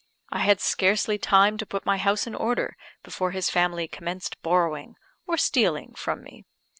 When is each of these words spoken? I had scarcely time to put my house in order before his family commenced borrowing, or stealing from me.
I 0.31 0.39
had 0.39 0.59
scarcely 0.59 1.19
time 1.19 1.59
to 1.59 1.65
put 1.67 1.85
my 1.85 1.97
house 1.99 2.25
in 2.25 2.33
order 2.33 2.75
before 3.03 3.29
his 3.33 3.51
family 3.51 3.87
commenced 3.87 4.41
borrowing, 4.41 4.95
or 5.27 5.37
stealing 5.37 5.93
from 5.93 6.23
me. 6.23 6.43